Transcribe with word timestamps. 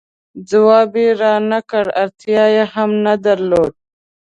ځواب 0.49 0.91
یې 1.01 1.07
را 1.19 1.33
نه 1.51 1.59
کړ، 1.69 1.85
اړتیا 2.01 2.43
یې 2.55 2.65
هم 2.73 2.89
نه 3.05 3.13
درلوده. 3.25 3.77